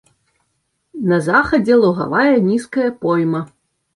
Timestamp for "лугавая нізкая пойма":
1.83-3.43